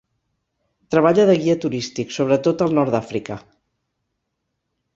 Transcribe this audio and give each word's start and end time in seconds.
Treballa 0.95 1.25
de 1.31 1.35
guia 1.43 1.57
turístic, 1.67 2.15
sobretot 2.17 2.65
al 2.67 2.75
nord 2.81 2.97
d'Àfrica. 2.97 3.41